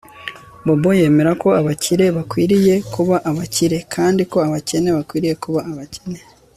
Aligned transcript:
Bobo 0.65 0.89
yemera 0.99 1.31
ko 1.41 1.47
abakire 1.59 2.05
bakwiriye 2.17 2.73
kuba 2.93 3.15
abakire 3.29 3.77
kandi 3.93 4.21
ko 4.31 4.37
abakene 4.47 4.89
bakwiriye 4.97 5.35
kuba 5.43 5.59
abakene 5.71 6.19